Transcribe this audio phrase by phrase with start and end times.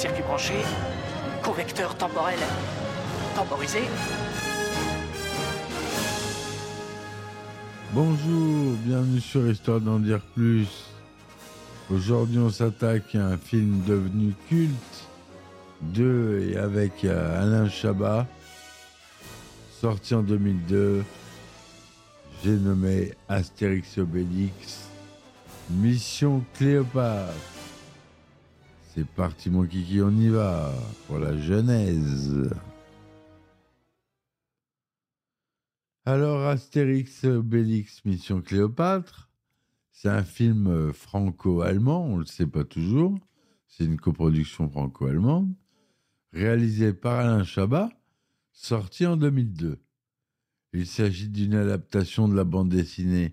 [0.00, 0.54] circuit branché,
[1.42, 2.38] correcteur temporel
[3.36, 3.80] temporisé.
[7.92, 10.68] Bonjour, bienvenue sur Histoire d'en dire plus.
[11.90, 15.08] Aujourd'hui, on s'attaque à un film devenu culte
[15.82, 18.26] de et avec euh, Alain Chabat,
[19.82, 21.04] sorti en 2002.
[22.42, 24.88] J'ai nommé Astérix Obélix,
[25.68, 27.59] Mission Cléopâtre.
[29.00, 30.74] C'est parti, mon kiki, on y va
[31.06, 32.50] pour la genèse.
[36.04, 39.30] Alors, Astérix Obélix Mission Cléopâtre,
[39.90, 43.18] c'est un film franco-allemand, on ne le sait pas toujours.
[43.68, 45.50] C'est une coproduction franco-allemande,
[46.34, 47.88] réalisée par Alain Chabat,
[48.52, 49.78] sorti en 2002.
[50.74, 53.32] Il s'agit d'une adaptation de la bande dessinée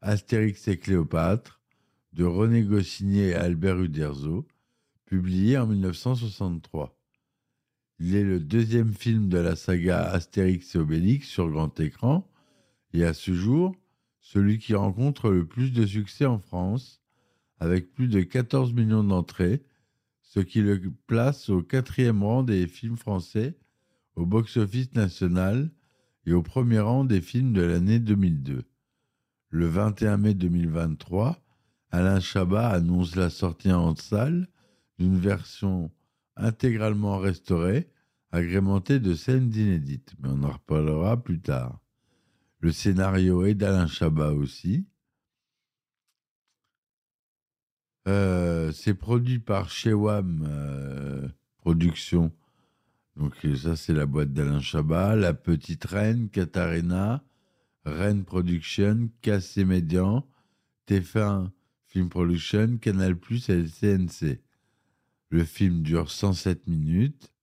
[0.00, 1.60] Astérix et Cléopâtre
[2.12, 4.46] de René Goscinny et Albert Uderzo,
[5.08, 6.94] publiée en 1963.
[7.98, 12.30] Il est le deuxième film de la saga Astérix et Obélix sur grand écran
[12.92, 13.74] et à ce jour,
[14.20, 17.00] celui qui rencontre le plus de succès en France,
[17.58, 19.64] avec plus de 14 millions d'entrées,
[20.20, 23.56] ce qui le place au quatrième rang des films français
[24.14, 25.70] au box-office national
[26.26, 28.62] et au premier rang des films de l'année 2002.
[29.48, 31.42] Le 21 mai 2023,
[31.92, 34.48] Alain Chabat annonce la sortie en salle
[34.98, 35.90] d'une version
[36.36, 37.90] intégralement restaurée,
[38.30, 41.80] agrémentée de scènes inédites, mais on en reparlera plus tard.
[42.60, 44.86] Le scénario est d'Alain Chabat aussi.
[48.08, 51.28] Euh, c'est produit par Shewam euh,
[51.58, 52.32] Productions.
[53.16, 55.14] Donc euh, ça, c'est la boîte d'Alain Chabat.
[55.14, 57.22] La Petite Reine, Katarina,
[57.84, 60.26] Reine Production, Cassé Médian,
[60.88, 61.50] TF1
[61.86, 63.16] Film Production, Canal+,
[63.48, 64.40] et le CNC.
[65.30, 67.34] Le film dure 107 minutes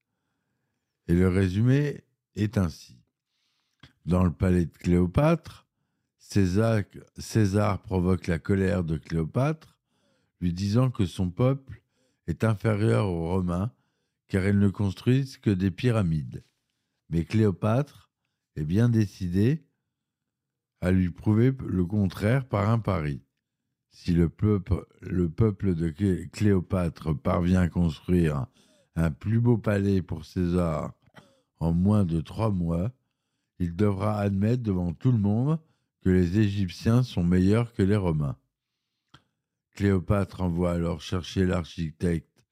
[1.08, 2.04] et le résumé
[2.36, 2.98] est ainsi.
[4.06, 5.68] Dans le palais de Cléopâtre,
[6.18, 9.78] César, provoque la colère de Cléopâtre,
[10.42, 11.84] lui disant que son peuple
[12.28, 13.72] est inférieur aux Romains
[14.28, 16.44] car ils ne construisent que des pyramides.
[17.10, 18.12] Mais Cléopâtre
[18.56, 19.64] est bien décidée
[20.82, 23.25] à lui prouver le contraire par un pari.
[23.96, 25.90] Si le peuple, le peuple de
[26.34, 28.46] Cléopâtre parvient à construire
[28.98, 30.94] un plus beau palais pour César
[31.60, 32.92] en moins de trois mois,
[33.58, 35.60] il devra admettre devant tout le monde
[36.02, 38.36] que les Égyptiens sont meilleurs que les Romains.
[39.76, 42.44] Cléopâtre envoie alors chercher l'architecte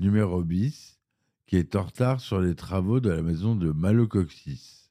[0.00, 0.98] numéro bis,
[1.46, 4.90] qui est en retard sur les travaux de la maison de Malocoxis.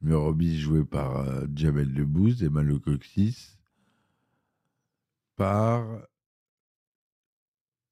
[0.00, 3.59] Numéro bis joué par euh, Jamel et Malocoxis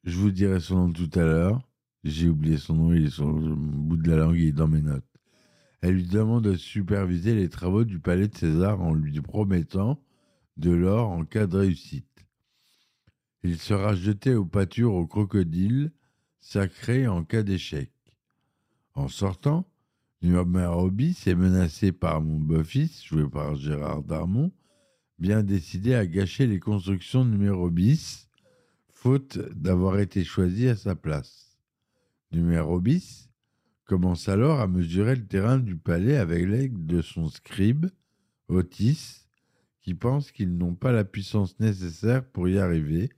[0.05, 1.63] Je vous dirai son nom tout à l'heure.
[2.05, 4.83] J'ai oublié son nom, il est sur bout de la langue, il est dans mes
[4.83, 5.05] notes.
[5.81, 9.99] Elle lui demande de superviser les travaux du palais de César en lui promettant
[10.59, 12.05] de l'or en cas de réussite.
[13.43, 15.93] Il sera jeté au pâture au crocodile,
[16.41, 17.91] sacré en cas d'échec.
[18.95, 19.67] En sortant,
[20.21, 24.53] numéro bis est menacé par mon beau-fils, joué par Gérard Darmon,
[25.19, 28.29] bien décidé à gâcher les constructions numéro bis,
[28.93, 31.59] faute d'avoir été choisi à sa place.
[32.31, 33.31] Numéro bis
[33.85, 37.87] commence alors à mesurer le terrain du palais avec l'aide de son scribe,
[38.49, 39.27] Otis,
[39.81, 43.11] qui pense qu'ils n'ont pas la puissance nécessaire pour y arriver,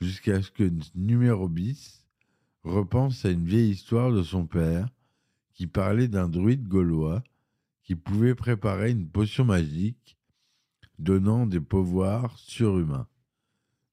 [0.00, 2.06] jusqu'à ce que numéro bis
[2.62, 4.88] repense à une vieille histoire de son père
[5.54, 7.22] qui parlait d'un druide gaulois
[7.82, 10.18] qui pouvait préparer une potion magique
[11.00, 13.08] donnant des pouvoirs surhumains.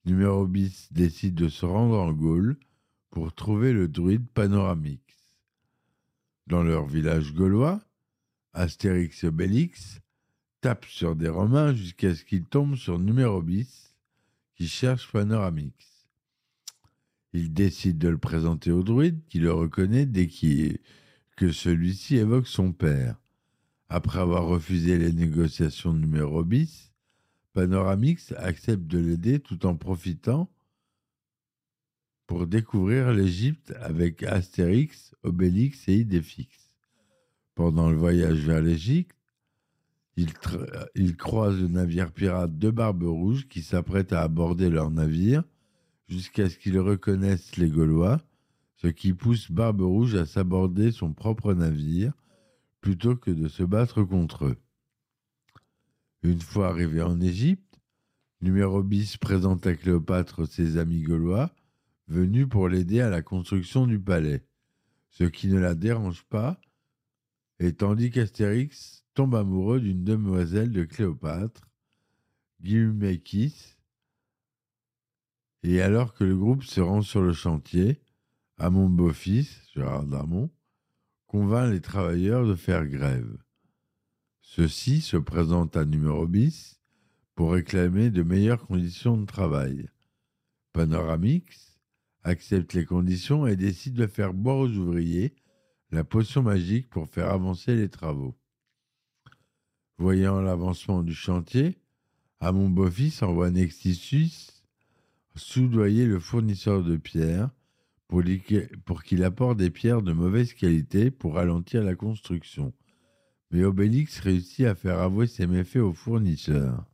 [0.06, 2.58] Numéro bis décide de se rendre en Gaule
[3.10, 5.02] pour trouver le druide Panoramix.
[6.48, 7.82] Dans leur village gaulois,
[8.54, 10.02] Astérix et Obélix
[10.62, 13.96] tapent sur des Romains jusqu'à ce qu'ils tombent sur numéro bis
[14.56, 16.08] qui cherche Panoramix.
[17.34, 20.28] Il décide de le présenter au druide qui le reconnaît dès
[21.36, 23.18] que celui-ci évoque son père.
[23.90, 26.92] Après avoir refusé les négociations numéro bis,
[27.58, 30.48] Panoramix accepte de l'aider tout en profitant
[32.28, 36.76] pour découvrir l'Égypte avec Astérix, Obélix et Idéfix.
[37.56, 39.18] Pendant le voyage vers l'Égypte,
[40.18, 44.92] il, tra- il croise le navire pirate de Barbe Rouge qui s'apprête à aborder leur
[44.92, 45.44] navire
[46.08, 48.22] jusqu'à ce qu'ils reconnaissent les Gaulois,
[48.76, 52.14] ce qui pousse Barbe Rouge à s'aborder son propre navire
[52.82, 54.58] plutôt que de se battre contre eux.
[56.24, 57.80] Une fois arrivé en Égypte,
[58.42, 61.54] numéro bis présente à Cléopâtre ses amis gaulois
[62.08, 64.46] venus pour l'aider à la construction du palais,
[65.10, 66.60] ce qui ne la dérange pas,
[67.60, 71.70] et tandis qu'Astérix tombe amoureux d'une demoiselle de Cléopâtre,
[72.62, 73.76] Guilmekis,
[75.64, 78.02] et alors que le groupe se rend sur le chantier,
[78.58, 80.50] Amon beau-fils, Gérard Darmon,
[81.28, 83.38] convainc les travailleurs de faire grève.
[84.50, 86.80] Ceux-ci se présentent à numéro bis
[87.36, 89.90] pour réclamer de meilleures conditions de travail.
[90.72, 91.78] Panoramix
[92.24, 95.36] accepte les conditions et décide de faire boire aux ouvriers
[95.92, 98.36] la potion magique pour faire avancer les travaux.
[99.98, 101.78] Voyant l'avancement du chantier,
[102.40, 104.64] Amon beau-fils envoie Nextisus
[105.36, 107.50] soudoyer le fournisseur de pierres
[108.08, 112.74] pour qu'il apporte des pierres de mauvaise qualité pour ralentir la construction.
[113.52, 116.86] Mais Obélix réussit à faire avouer ses méfaits au fournisseur.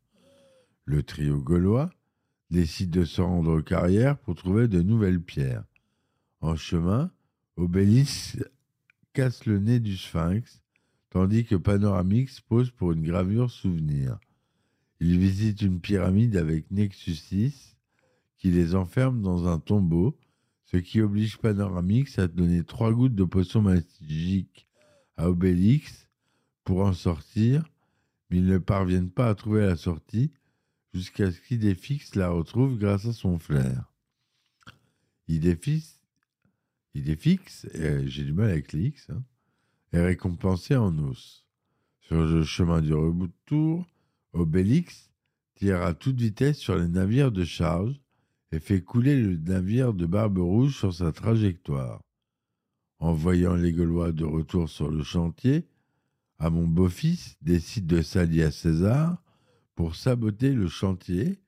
[0.85, 1.89] Le trio gaulois
[2.51, 5.63] décide de se rendre aux carrières pour trouver de nouvelles pierres.
[6.41, 7.11] En chemin,
[7.55, 8.37] Obélix
[9.13, 10.61] casse le nez du sphinx,
[11.09, 14.19] tandis que Panoramix pose pour une gravure souvenir.
[14.99, 17.77] Il visite une pyramide avec Nexus 6
[18.37, 20.17] qui les enferme dans un tombeau,
[20.65, 24.67] ce qui oblige Panoramix à donner trois gouttes de potion magique
[25.15, 26.02] à Obélix
[26.63, 27.63] pour en sortir,
[28.29, 30.31] mais ils ne parviennent pas à trouver la sortie
[30.93, 33.91] jusqu'à ce qu'Idéfix la retrouve grâce à son flair.
[35.27, 35.99] Idéfix,
[36.93, 37.67] Idéfix
[38.05, 39.23] j'ai du mal avec les X, hein,
[39.91, 41.45] est récompensé en os.
[42.01, 43.87] Sur le chemin du retour,
[44.33, 45.11] Obélix
[45.55, 47.99] tire à toute vitesse sur les navires de charge
[48.51, 52.01] et fait couler le navire de Barbe Rouge sur sa trajectoire.
[52.99, 55.67] En voyant les Gaulois de retour sur le chantier,
[56.43, 59.15] Amon beau-fils décide de s'allier à César
[59.75, 61.39] pour saboter le chantier,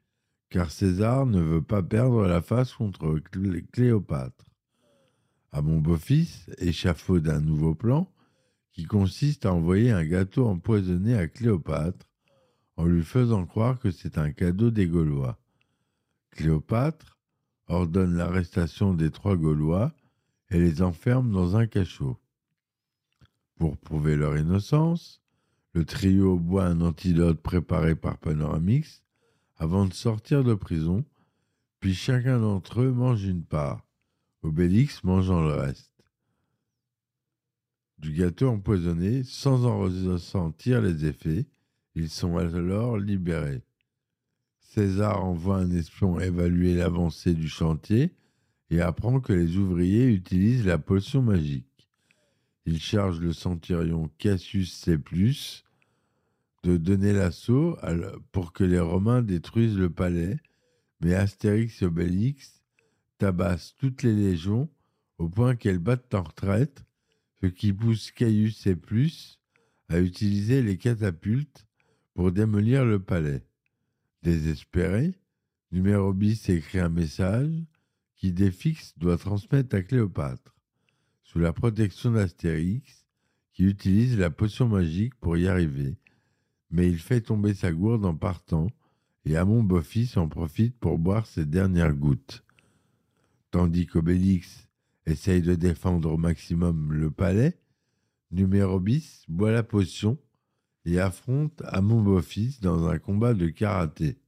[0.50, 4.46] car César ne veut pas perdre la face contre Clé- Cléopâtre.
[5.52, 8.10] Amon beau-fils échafaude un nouveau plan
[8.72, 12.10] qui consiste à envoyer un gâteau empoisonné à Cléopâtre
[12.78, 15.38] en lui faisant croire que c'est un cadeau des Gaulois.
[16.32, 17.20] Cléopâtre
[17.68, 19.92] ordonne l'arrestation des trois Gaulois
[20.52, 22.18] et les enferme dans un cachot.
[23.58, 25.22] Pour prouver leur innocence,
[25.74, 29.04] le trio boit un antidote préparé par Panoramix
[29.58, 31.06] avant de sortir de prison,
[31.80, 33.86] puis chacun d'entre eux mange une part,
[34.42, 35.92] Obélix mangeant le reste.
[37.98, 41.48] Du gâteau empoisonné, sans en ressentir les effets,
[41.96, 43.64] ils sont alors libérés.
[44.60, 48.14] César envoie un espion évaluer l'avancée du chantier
[48.70, 51.75] et apprend que les ouvriers utilisent la potion magique.
[52.66, 54.98] Il charge le centurion Cassius C+,
[56.64, 57.78] de donner l'assaut
[58.32, 60.38] pour que les Romains détruisent le palais,
[61.00, 62.64] mais Astérix et Obélix
[63.20, 64.70] tabassent toutes les légions
[65.18, 66.84] au point qu'elles battent en retraite,
[67.42, 68.76] ce qui pousse Caius C+,
[69.90, 71.68] à utiliser les catapultes
[72.16, 73.46] pour démolir le palais.
[74.24, 75.14] Désespéré,
[75.72, 77.54] numéro bis écrit un message
[78.16, 80.55] qui Défix doit transmettre à Cléopâtre,
[81.26, 83.06] sous la protection d'Astérix,
[83.52, 85.98] qui utilise la potion magique pour y arriver,
[86.72, 88.68] mais il fait tomber sa gourde en partant,
[89.26, 92.44] et Amon Beau-Fils en profite pour boire ses dernières gouttes.
[93.50, 94.68] Tandis qu'Obélix
[95.06, 97.58] essaye de défendre au maximum le palais,
[98.32, 100.20] numéro bis boit la potion
[100.86, 104.20] et affronte Amon Beau-Fils dans un combat de karaté.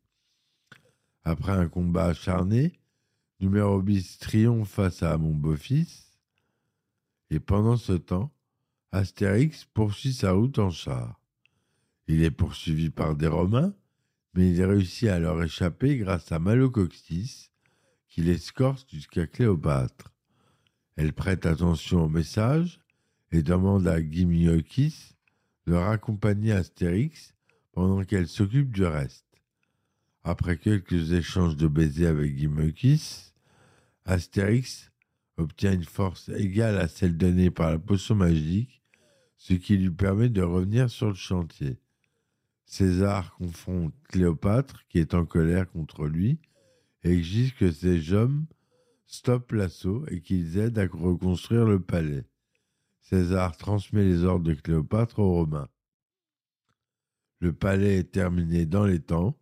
[1.23, 2.79] Après un combat acharné,
[3.39, 6.06] numéro bis triomphe face à Amon Beau-Fils,
[7.29, 8.33] et pendant ce temps,
[8.91, 11.19] Astérix poursuit sa route en char.
[12.07, 13.73] Il est poursuivi par des Romains,
[14.33, 17.51] mais il réussit à leur échapper grâce à Malocoxis,
[18.07, 20.13] qui l'escorte jusqu'à Cléopâtre.
[20.95, 22.79] Elle prête attention au message
[23.31, 25.15] et demande à Gimiochis
[25.65, 27.35] de raccompagner Astérix
[27.73, 29.25] pendant qu'elle s'occupe du reste.
[30.23, 33.33] Après quelques échanges de baisers avec Gimiochis,
[34.05, 34.91] Astérix
[35.37, 38.81] obtient une force égale à celle donnée par la potion magique,
[39.37, 41.77] ce qui lui permet de revenir sur le chantier.
[42.65, 46.39] César confronte Cléopâtre, qui est en colère contre lui,
[47.03, 48.45] et exige que ses hommes
[49.05, 52.25] stoppent l'assaut et qu'ils aident à reconstruire le palais.
[53.01, 55.69] César transmet les ordres de Cléopâtre aux Romains.
[57.39, 59.37] Le palais est terminé dans les temps,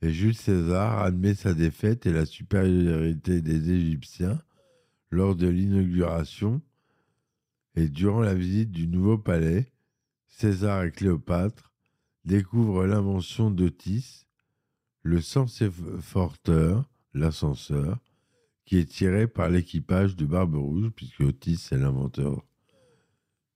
[0.00, 4.40] et Jules César admet sa défaite et la supériorité des Égyptiens
[5.12, 6.62] lors de l'inauguration
[7.76, 9.70] et durant la visite du nouveau palais,
[10.26, 11.70] César et Cléopâtre
[12.24, 14.26] découvrent l'invention d'Otis,
[15.02, 15.20] le
[16.00, 17.98] forteur, l'ascenseur,
[18.64, 22.42] qui est tiré par l'équipage de Barbe Rouge, puisque Otis est l'inventeur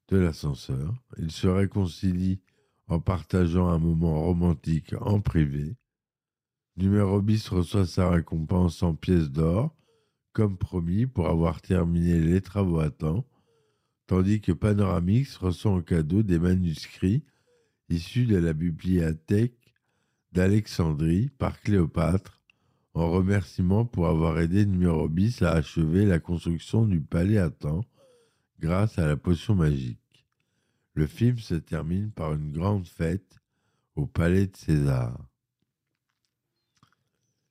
[0.08, 0.94] de l'ascenseur.
[1.16, 2.40] Ils se réconcilient
[2.88, 5.75] en partageant un moment romantique en privé.
[6.76, 9.75] Numéro bis reçoit sa récompense en pièces d'or,
[10.37, 13.26] comme promis, pour avoir terminé les travaux à temps,
[14.07, 17.25] tandis que Panoramix reçoit en cadeau des manuscrits
[17.88, 19.75] issus de la bibliothèque
[20.33, 22.43] d'Alexandrie par Cléopâtre,
[22.93, 27.87] en remerciement pour avoir aidé Numéro bis à achever la construction du palais à temps
[28.61, 30.26] grâce à la potion magique.
[30.93, 33.40] Le film se termine par une grande fête
[33.95, 35.19] au palais de César.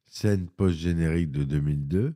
[0.05, 2.15] Scène post-générique de 2002.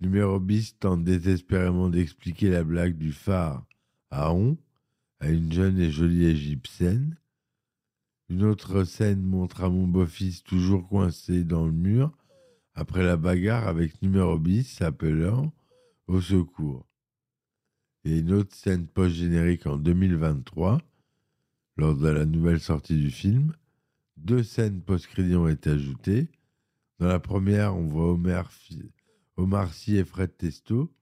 [0.00, 3.64] Numéro bis tente désespérément d'expliquer la blague du phare
[4.10, 4.58] à On
[5.20, 7.16] à une jeune et jolie égyptienne.
[8.28, 12.12] Une autre scène montre à mon beau-fils toujours coincé dans le mur
[12.74, 15.52] après la bagarre avec numéro bis appelant
[16.06, 16.86] au secours
[18.06, 20.80] et une autre scène post-générique en 2023,
[21.76, 23.52] lors de la nouvelle sortie du film.
[24.16, 26.28] Deux scènes post-crédit ont été ajoutées.
[27.00, 28.52] Dans la première, on voit Omar,
[29.36, 30.92] Omar Sy et Fred Testo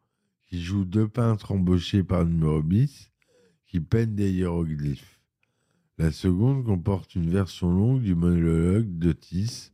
[0.47, 3.11] qui jouent deux peintres embauchés par numéro bis
[3.67, 5.21] qui peignent des hiéroglyphes.
[5.99, 9.73] La seconde comporte une version longue du monologue d'Otis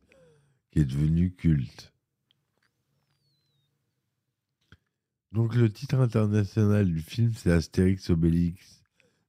[0.70, 1.92] qui est devenu culte.
[5.32, 8.82] Donc le titre international du film, c'est Astérix Obélix,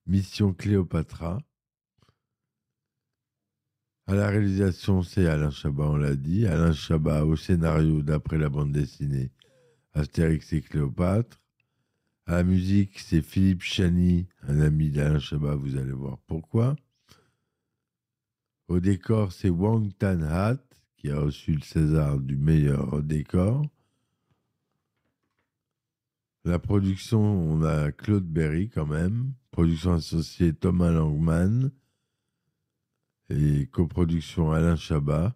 [0.07, 1.41] Mission Cléopatra.
[4.11, 6.45] À la réalisation, c'est Alain Chabat, on l'a dit.
[6.45, 9.31] Alain Chabat au scénario d'après la bande dessinée
[9.93, 11.39] Astérix et Cléopâtre.
[12.25, 16.75] À la musique, c'est Philippe Chani, un ami d'Alain Chabat, vous allez voir pourquoi.
[18.67, 20.59] Au décor, c'est Wang Tan Hat,
[20.97, 23.65] qui a reçu le César du meilleur décor.
[26.43, 29.31] La production, on a Claude Berry quand même.
[29.51, 31.71] Production associée Thomas Langman.
[33.33, 35.33] Et coproduction Alain Chabat.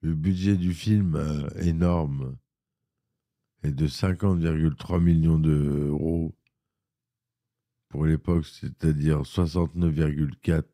[0.00, 2.36] Le budget du film euh, énorme
[3.62, 6.34] est de 50,3 millions d'euros
[7.88, 10.64] pour l'époque, c'est-à-dire 69,4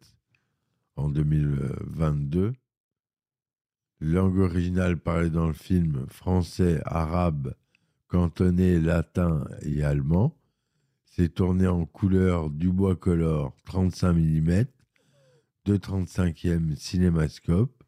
[0.95, 2.53] en 2022.
[4.01, 7.57] Langue originale parlée dans le film français, arabe,
[8.07, 10.39] cantonné latin et allemand.
[11.07, 14.65] C'est tourné en couleur Dubois Color 35 mm,
[15.69, 17.85] 235e cinémascope,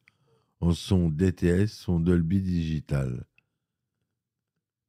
[0.60, 3.24] en son DTS, son Dolby Digital,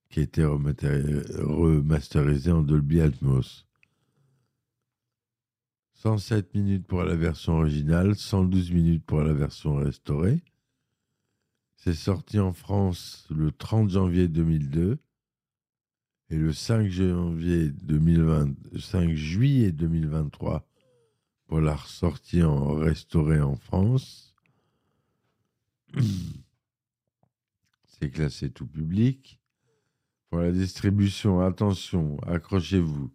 [0.09, 3.65] qui a été remasterisé en Dolby Atmos.
[5.93, 10.43] 107 minutes pour la version originale, 112 minutes pour la version restaurée.
[11.77, 14.99] C'est sorti en France le 30 janvier 2002
[16.29, 20.67] et le 5 janvier 2020, 5 juillet 2023
[21.51, 24.33] pour la ressortie en restaurée en France.
[27.87, 29.37] C'est classé tout public.
[30.29, 33.11] Pour la distribution, attention, accrochez-vous.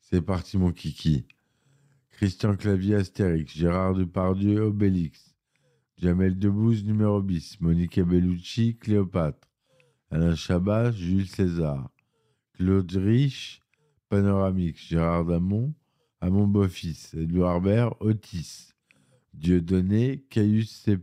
[0.00, 1.26] C'est parti mon kiki.
[2.12, 5.34] Christian Clavier Astérix, Gérard Depardieu Obélix,
[5.98, 9.46] Jamel Debbouze numéro bis, Monique Bellucci Cléopâtre,
[10.10, 11.90] Alain Chabat Jules César,
[12.54, 13.60] Claude Rich,
[14.08, 15.74] Panoramix, Gérard Damon,
[16.24, 18.72] Amon Beaufils, Edouard Baird, Otis,
[19.34, 20.98] Dieudonné, Caius C+,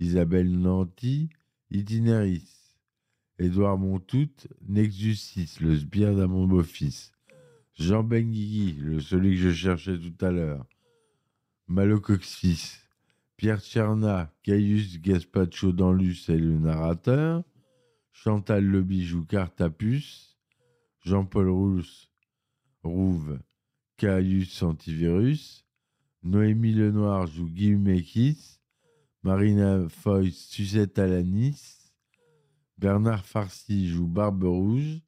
[0.00, 1.30] Isabelle Nanty,
[1.70, 2.74] Itinéris,
[3.38, 4.28] Édouard Montout,
[4.66, 7.12] Nexus 6, le sbire d'Amon Beaufils,
[7.74, 10.66] Jean Benguigui, le celui que je cherchais tout à l'heure,
[11.68, 12.78] Malocoxis,
[13.36, 17.44] Pierre Tcherna, Caius Gaspacho Danlus et le narrateur,
[18.10, 20.36] Chantal Le Bijou Cartapus,
[20.98, 22.10] Jean-Paul Rousse,
[22.82, 23.38] Rouve,
[24.00, 25.66] Caius Antivirus,
[26.22, 28.00] Noémie Lenoir joue Guillaume
[29.22, 31.92] Marina Foy Suzette Alanis,
[32.78, 35.02] Bernard Farcy joue Barbe Rouge,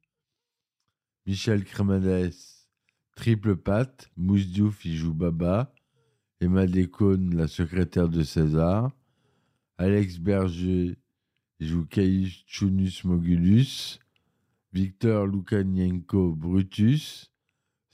[1.25, 2.69] Michel Cremades
[3.15, 5.73] Triple Pat, Mousse Diouf y joue Baba,
[6.39, 8.91] Emma Descaunes, la secrétaire de César,
[9.79, 10.99] Alex Berger
[11.59, 13.97] joue Caius Chunus Mogulus,
[14.71, 17.32] Victor Lukanienko, Brutus,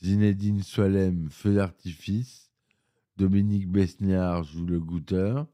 [0.01, 2.49] Zinedine Soilem, Feu d'artifice,
[3.17, 5.45] Dominique Besnéard joue le goûteur,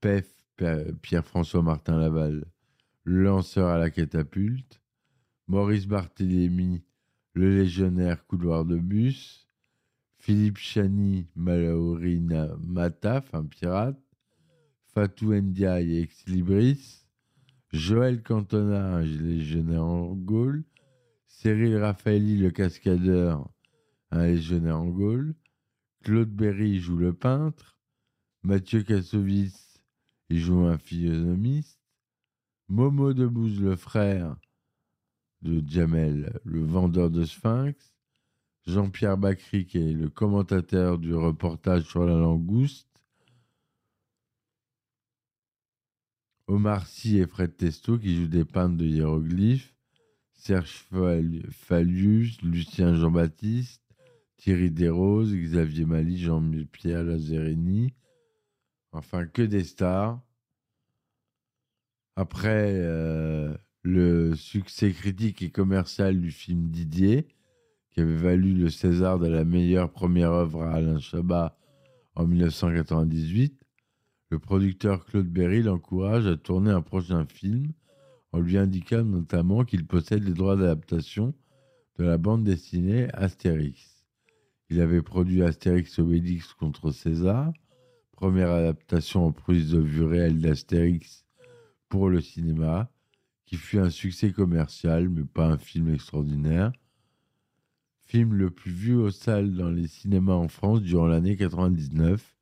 [0.00, 0.26] Pef,
[1.02, 2.46] Pierre-François Martin Laval,
[3.04, 4.80] lanceur à la catapulte,
[5.48, 6.82] Maurice Barthélémy,
[7.34, 9.46] le légionnaire couloir de bus,
[10.16, 14.00] Philippe Chani, Malaurina Mataf, un pirate,
[14.94, 17.06] Fatou Ndiaye, ex libris,
[17.72, 20.64] Joël Cantona, légionnaire en Gaule,
[21.26, 23.48] Cyril Raffaelli, le cascadeur,
[24.10, 25.34] un légionnaire en Gaule,
[26.02, 27.78] Claude Berry joue le peintre,
[28.42, 29.82] Mathieu Kassovitz,
[30.30, 31.80] joue un physionomiste,
[32.68, 34.36] Momo Debouze, le frère
[35.42, 37.94] de Jamel, le vendeur de Sphinx,
[38.66, 42.86] Jean-Pierre Bacry, qui est le commentateur du reportage sur la langouste,
[46.46, 49.74] Omar Sy et Fred Testo, qui jouent des peintres de hiéroglyphes,
[50.32, 50.86] Serge
[51.50, 53.87] Fallius, Lucien Jean-Baptiste,
[54.38, 57.92] Thierry Desroses, Xavier Mali, Jean-Pierre Lazzarini,
[58.92, 60.20] enfin que des stars.
[62.14, 67.26] Après euh, le succès critique et commercial du film Didier,
[67.90, 71.58] qui avait valu le César de la meilleure première œuvre à Alain Chabat
[72.14, 73.60] en 1998,
[74.30, 77.72] le producteur Claude Berry l'encourage à tourner un prochain film
[78.32, 81.34] en lui indiquant notamment qu'il possède les droits d'adaptation
[81.98, 83.97] de la bande dessinée Astérix.
[84.70, 87.52] Il avait produit Astérix Obélix contre César,
[88.12, 91.24] première adaptation en prise de vue réelle d'Astérix
[91.88, 92.90] pour le cinéma,
[93.46, 96.72] qui fut un succès commercial, mais pas un film extraordinaire.
[98.04, 102.36] Film le plus vu aux salles dans les cinémas en France durant l'année 99,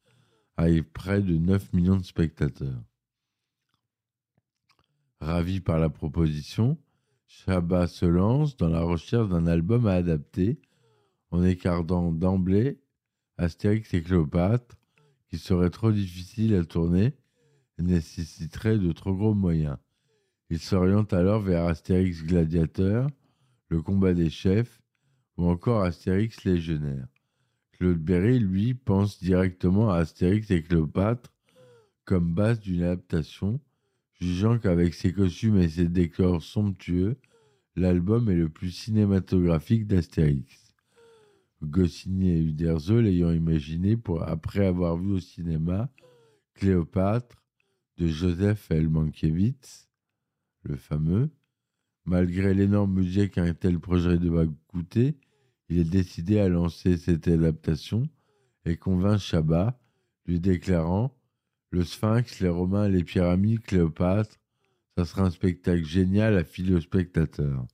[0.57, 2.83] avec près de 9 millions de spectateurs.
[5.21, 6.77] Ravi par la proposition,
[7.29, 10.61] Chabat se lance dans la recherche d'un album à adapter,
[11.31, 12.79] en écartant d'emblée
[13.39, 14.77] Astérix et Cléopâtre,
[15.29, 17.15] qui serait trop difficile à tourner
[17.79, 19.77] et nécessiterait de trop gros moyens.
[20.49, 23.09] Il s'oriente alors vers Astérix Gladiateur,
[23.69, 24.81] le combat des chefs,
[25.37, 27.09] ou encore Astérix Légionnaire.
[27.73, 31.33] Claude Berry, lui, pense directement à Astérix et Cléopâtre
[32.05, 33.61] comme base d'une adaptation,
[34.21, 37.17] jugeant qu'avec ses costumes et ses décors somptueux,
[37.75, 40.66] l'album est le plus cinématographique d'Astérix.
[41.67, 45.91] Goscinny et Uderzo l'ayant imaginé pour, après avoir vu au cinéma
[46.55, 47.43] Cléopâtre
[47.99, 48.89] de Joseph L.
[48.89, 49.89] Mankiewicz,
[50.63, 51.31] le fameux.
[52.05, 55.17] Malgré l'énorme budget qu'un tel projet devait coûter,
[55.69, 58.09] il est décidé à lancer cette adaptation
[58.65, 59.79] et convainc Chabat,
[60.27, 61.17] lui déclarant
[61.71, 64.37] Le Sphinx, les Romains, les pyramides, Cléopâtre,
[64.97, 67.67] ça sera un spectacle génial à filer aux spectateurs.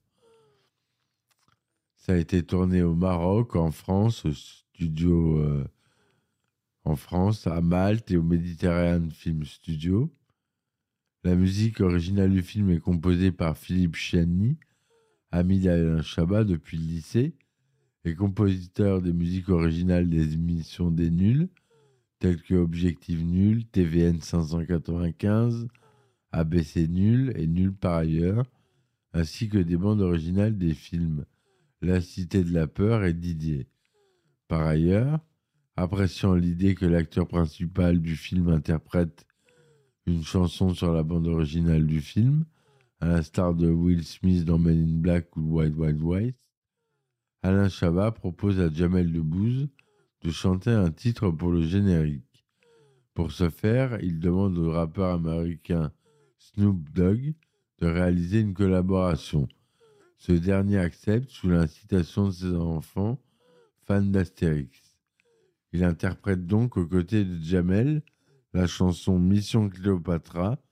[2.05, 5.65] Ça a été tourné au Maroc, en France, au studio euh,
[6.83, 10.13] en France, à Malte et au Mediterranean Film Studio.
[11.23, 14.57] La musique originale du film est composée par Philippe Chiani,
[15.31, 17.37] ami d'Alain Chabat depuis le lycée,
[18.05, 21.49] et compositeur des musiques originales des émissions des nuls,
[22.19, 25.69] telles que Objectif Nul, TVN 595,
[26.33, 28.51] ABC Nul et Nul par ailleurs,
[29.13, 31.25] ainsi que des bandes originales des films
[31.85, 33.67] La Cité de la Peur et Didier.
[34.47, 35.19] Par ailleurs,
[35.75, 39.27] appréciant l'idée que l'acteur principal du film interprète
[40.07, 42.45] une chanson sur la bande originale du film,
[43.01, 46.37] à l'instar de Will Smith dans Men in Black ou White White White,
[47.43, 49.67] Alain Chabat propose à Jamel Debbouze
[50.21, 52.47] de chanter un titre pour le générique.
[53.13, 55.93] Pour ce faire, il demande au rappeur américain
[56.39, 57.35] Snoop Dogg
[57.81, 59.49] de réaliser une collaboration.
[60.25, 63.21] Ce dernier accepte sous l'incitation de ses enfants,
[63.81, 64.97] fans d'Astérix.
[65.73, 68.05] Il interprète donc aux côtés de Jamel
[68.55, 70.63] la chanson Mission Cléopatra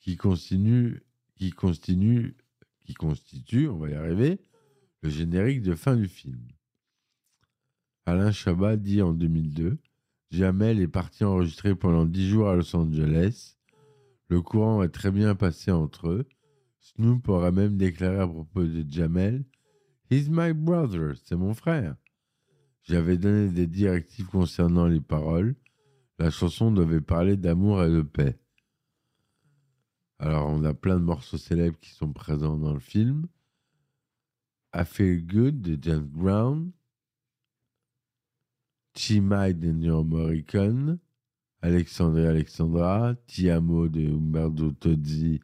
[0.00, 1.02] qui continue,
[1.34, 2.38] qui continue,
[2.86, 4.40] qui constitue, on va y arriver,
[5.02, 6.48] le générique de fin du film.
[8.06, 9.76] Alain Chabat dit en 2002
[10.30, 13.58] Jamel est parti enregistrer pendant dix jours à Los Angeles.
[14.28, 16.26] Le courant est très bien passé entre eux.
[16.86, 19.44] Snoop aurait même déclaré à propos de Jamel
[20.08, 21.96] He's my brother, c'est mon frère.
[22.84, 25.56] J'avais donné des directives concernant les paroles.
[26.20, 28.38] La chanson devait parler d'amour et de paix.
[30.20, 33.26] Alors, on a plein de morceaux célèbres qui sont présents dans le film.
[34.72, 36.70] I Feel Good de James Brown,
[39.10, 41.00] Might de New Morricone,
[41.62, 45.40] Alexandre Alexandra, Ti Amo de Umberto Tozzi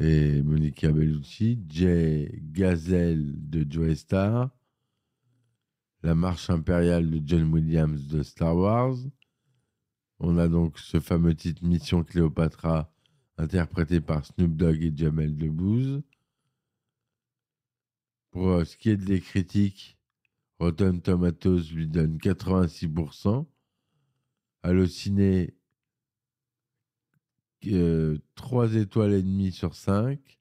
[0.00, 4.50] et Monica Bellucci, Jay Gazelle de Joe Star,
[6.02, 8.96] La Marche impériale de John Williams de Star Wars.
[10.20, 12.92] On a donc ce fameux titre Mission Cléopatra,
[13.36, 16.02] interprété par Snoop Dogg et Jamel Debbouze.
[18.30, 19.98] Pour euh, ce qui est des critiques,
[20.60, 23.46] Rotten Tomatoes lui donne 86%.
[24.62, 25.57] Allociné,
[27.66, 30.38] euh, 3 étoiles et demie sur 5.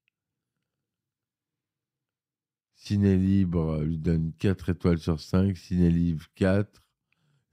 [2.76, 5.58] Ciné Libre lui donne 4 étoiles sur 5.
[5.58, 6.84] Ciné Livre 4.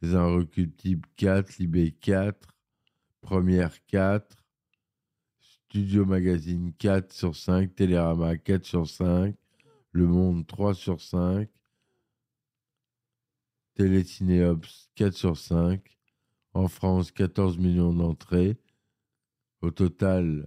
[0.03, 1.59] Les Inrecuptibles 4.
[1.59, 2.49] Libé 4.
[3.21, 4.37] Première 4.
[5.41, 7.75] Studio Magazine 4 sur 5.
[7.75, 9.35] Télérama 4 sur 5.
[9.93, 11.49] Le Monde 3 sur 5.
[13.75, 15.81] Télécinéops 4 sur 5.
[16.53, 18.57] En France, 14 millions d'entrées.
[19.65, 20.47] Au total,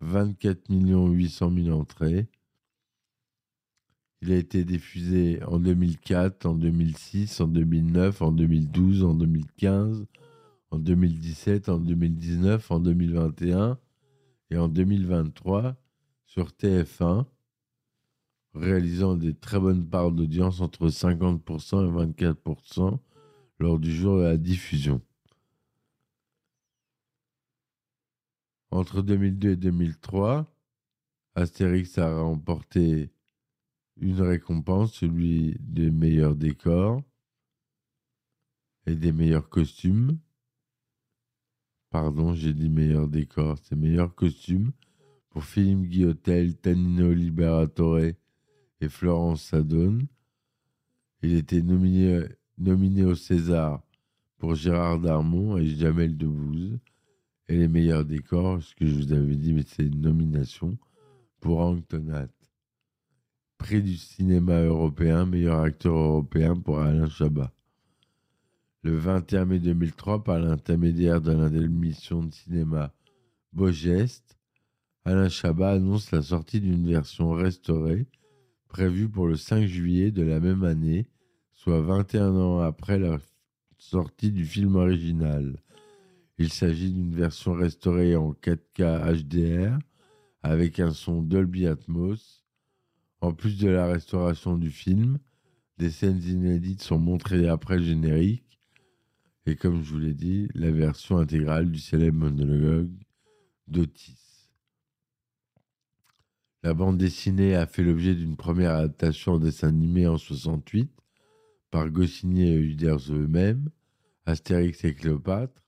[0.00, 2.28] 24 800 000 entrées.
[4.20, 10.06] Il a été diffusé en 2004, en 2006, en 2009, en 2012, en 2015,
[10.70, 13.80] en 2017, en 2019, en 2021
[14.50, 15.74] et en 2023
[16.24, 17.24] sur TF1,
[18.54, 23.00] réalisant des très bonnes parts d'audience entre 50% et 24%
[23.58, 25.00] lors du jour de la diffusion.
[28.72, 30.50] Entre 2002 et 2003,
[31.34, 33.12] Astérix a remporté
[34.00, 37.02] une récompense, celui des meilleurs décors
[38.86, 40.18] et des meilleurs costumes.
[41.90, 44.72] Pardon, j'ai dit meilleurs décors, c'est meilleurs costumes
[45.28, 50.06] pour Philippe Guillotel, Tanino Liberatore et Florence Sadone.
[51.20, 52.24] Il était nominé,
[52.56, 53.82] nominé au César
[54.38, 56.78] pour Gérard Darmon et Jamel Debbouze.
[57.48, 60.78] Et les meilleurs décors, ce que je vous avais dit, mais c'est une nomination
[61.40, 62.28] pour Hank Tonat.
[63.58, 67.52] Prix du cinéma européen, meilleur acteur européen pour Alain Chabat.
[68.82, 72.92] Le 21 mai 2003, par l'intermédiaire de l'émission de cinéma
[73.52, 74.38] Beau Geste,
[75.04, 78.06] Alain Chabat annonce la sortie d'une version restaurée
[78.68, 81.06] prévue pour le 5 juillet de la même année,
[81.52, 83.18] soit 21 ans après la
[83.78, 85.58] sortie du film original.
[86.38, 89.78] Il s'agit d'une version restaurée en 4K HDR
[90.42, 92.44] avec un son Dolby Atmos.
[93.20, 95.18] En plus de la restauration du film,
[95.78, 98.52] des scènes inédites sont montrées après le générique
[99.44, 102.92] et comme je vous l'ai dit, la version intégrale du célèbre monologue
[103.66, 104.50] d'Otis.
[106.62, 110.92] La bande dessinée a fait l'objet d'une première adaptation en dessin animé en 68
[111.72, 113.70] par Goscinny et Uderzo eux-mêmes,
[114.26, 115.61] Astérix et Cléopâtre.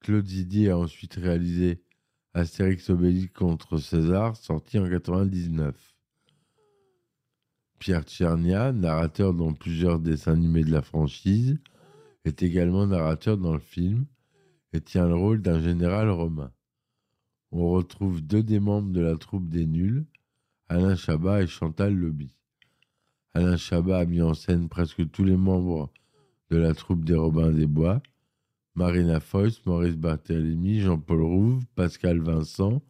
[0.00, 1.82] Claude Zidi a ensuite réalisé
[2.34, 5.74] Astérix Obélix contre César, sorti en 99.
[7.78, 11.58] Pierre Tchernia, narrateur dans plusieurs dessins animés de la franchise,
[12.24, 14.06] est également narrateur dans le film
[14.72, 16.52] et tient le rôle d'un général romain.
[17.50, 20.06] On retrouve deux des membres de la troupe des nuls,
[20.68, 22.34] Alain Chabat et Chantal Lobby.
[23.32, 25.90] Alain Chabat a mis en scène presque tous les membres
[26.50, 28.02] de la troupe des Robins des Bois,
[28.78, 32.80] Marina Foïs, Maurice Barthélémy, Jean-Paul Rouve, Pascal Vincent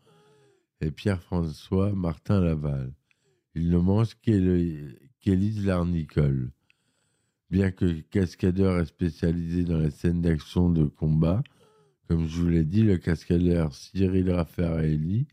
[0.82, 2.92] et Pierre-François Martin Laval.
[3.54, 6.50] Il ne manque qu'Élise Larnicole.
[7.48, 11.42] Bien que cascadeur est spécialisé dans les scènes d'action de combat,
[12.06, 15.26] comme je vous l'ai dit, le cascadeur Cyril Raffaelli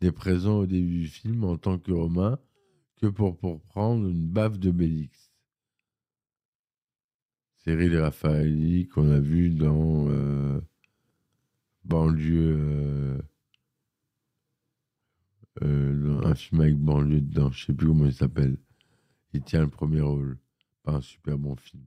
[0.00, 2.38] n'est présent au début du film en tant que Romain
[2.96, 5.21] que pour, pour prendre une baffe de Bélix.
[7.64, 10.60] Cyril Raffaelli qu'on a vu dans euh,
[11.84, 12.56] Banlieue.
[12.58, 13.18] Euh,
[15.62, 18.56] euh, un film avec banlieue dedans, je sais plus comment il s'appelle.
[19.32, 20.38] Il tient le premier rôle.
[20.82, 21.84] Pas un super bon film.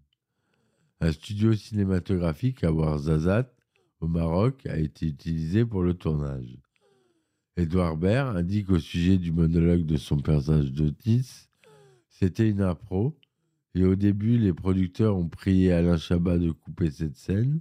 [1.01, 3.53] Un studio cinématographique à Ouarzazate,
[3.99, 6.57] au Maroc, a été utilisé pour le tournage.
[7.57, 11.45] Edouard Baird indique au sujet du monologue de son personnage d'Otis
[12.17, 13.13] c'était une impro,
[13.75, 17.59] et au début, les producteurs ont prié Alain Chabat de couper cette scène,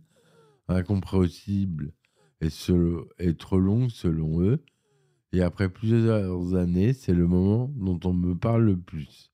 [0.69, 1.93] incompréhensible
[2.41, 4.63] et, trop longue selon eux.
[5.33, 9.33] Et après plusieurs années, c'est le moment dont on me parle le plus.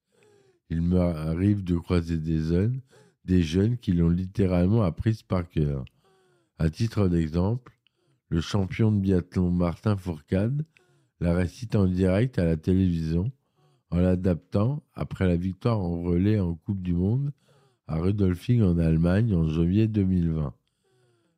[0.70, 2.80] Il m'arrive de croiser des jeunes,
[3.26, 5.84] des jeunes qui l'ont littéralement apprise par cœur.
[6.58, 7.78] À titre d'exemple,
[8.30, 10.64] le champion de biathlon Martin Fourcade
[11.20, 13.30] la récite en direct à la télévision
[13.90, 17.32] en l'adaptant après la victoire en relais en Coupe du Monde
[17.86, 20.54] à Rudolfing en Allemagne en janvier 2020.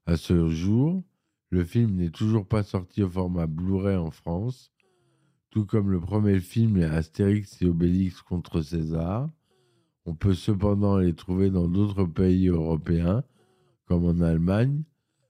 [0.04, 1.02] À ce jour,
[1.50, 4.72] le film n'est toujours pas sorti au format Blu-ray en France,
[5.50, 9.30] tout comme le premier film Astérix et Obélix contre César.
[10.04, 13.22] On peut cependant les trouver dans d'autres pays européens,
[13.86, 14.82] comme en Allemagne,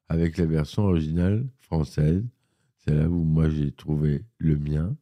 [0.08, 2.24] avec la version originale française.
[2.78, 4.96] C'est là où moi j'ai trouvé le mien.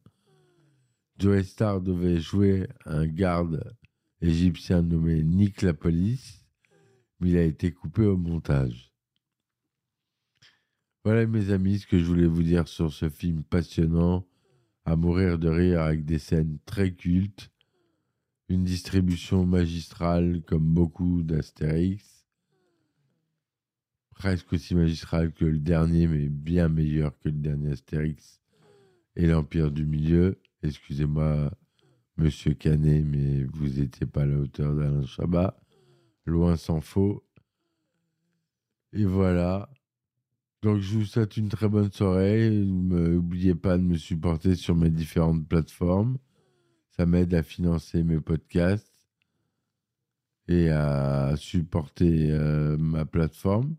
[1.21, 3.77] Joe Star devait jouer un garde
[4.21, 6.47] égyptien nommé Nick la police,
[7.19, 8.91] mais il a été coupé au montage.
[11.03, 14.27] Voilà mes amis ce que je voulais vous dire sur ce film passionnant,
[14.83, 17.51] à mourir de rire avec des scènes très cultes,
[18.49, 22.25] une distribution magistrale comme beaucoup d'Astérix,
[24.09, 28.41] presque aussi magistrale que le dernier, mais bien meilleur que le dernier Astérix
[29.15, 30.40] et l'Empire du Milieu.
[30.63, 31.51] Excusez-moi,
[32.17, 35.59] monsieur Canet, mais vous n'étiez pas à la hauteur d'Alain Chabat.
[36.25, 37.25] Loin s'en faut.
[38.93, 39.69] Et voilà.
[40.61, 42.49] Donc, je vous souhaite une très bonne soirée.
[42.51, 46.17] N'oubliez pas de me supporter sur mes différentes plateformes.
[46.89, 48.91] Ça m'aide à financer mes podcasts
[50.47, 53.75] et à supporter euh, ma plateforme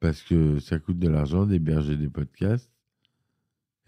[0.00, 2.75] parce que ça coûte de l'argent d'héberger des podcasts.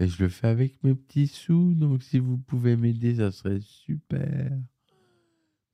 [0.00, 3.60] Et je le fais avec mes petits sous, donc si vous pouvez m'aider, ça serait
[3.60, 4.52] super.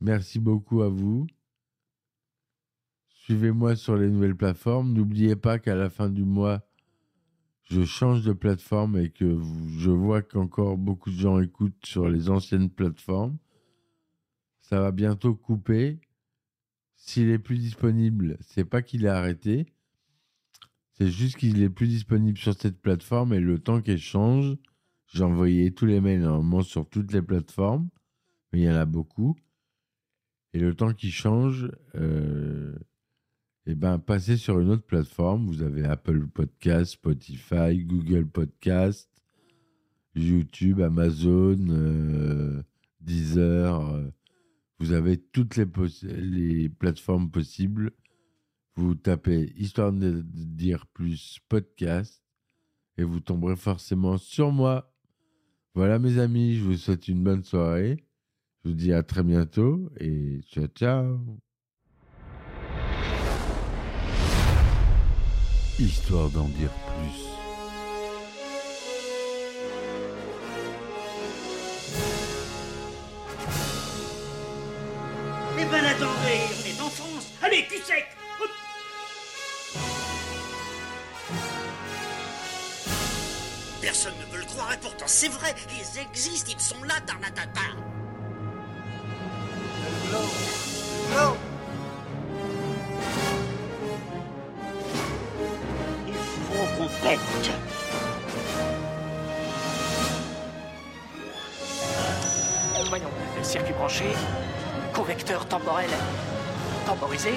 [0.01, 1.27] Merci beaucoup à vous.
[3.09, 4.93] Suivez-moi sur les nouvelles plateformes.
[4.93, 6.67] N'oubliez pas qu'à la fin du mois,
[7.65, 9.41] je change de plateforme et que
[9.79, 13.39] je vois qu'encore beaucoup de gens écoutent sur les anciennes plateformes.
[14.61, 16.01] Ça va bientôt couper.
[16.97, 19.74] S'il est plus disponible, c'est pas qu'il est arrêté.
[20.97, 24.57] C'est juste qu'il est plus disponible sur cette plateforme et le temps qu'elle change,
[25.09, 27.89] j'ai envoyé tous les mails normalement sur toutes les plateformes,
[28.53, 29.37] mais il y en a beaucoup.
[30.53, 32.77] Et le temps qui change, euh,
[33.67, 35.47] eh ben, passez sur une autre plateforme.
[35.47, 39.11] Vous avez Apple Podcast, Spotify, Google Podcast,
[40.15, 42.63] YouTube, Amazon, euh,
[43.01, 43.81] Deezer.
[43.91, 44.11] Euh,
[44.79, 45.67] vous avez toutes les,
[46.21, 47.91] les plateformes possibles
[48.77, 52.23] vous tapez Histoire de dire plus podcast
[52.97, 54.93] et vous tomberez forcément sur moi.
[55.75, 58.05] Voilà mes amis, je vous souhaite une bonne soirée.
[58.63, 61.21] Je vous dis à très bientôt et ciao ciao.
[65.79, 67.35] Histoire d'en dire plus.
[75.57, 77.33] Eh ben attendez, on est en France.
[77.43, 78.07] Allez, cul sec
[84.45, 87.61] le croire et pourtant c'est vrai, ils existent, ils sont là, Tarnatata.
[96.07, 97.21] Il faut qu'on pète.
[102.89, 103.11] Voyons,
[103.43, 104.05] circuit branché,
[104.93, 105.91] convecteur temporel
[106.87, 107.33] temporisé,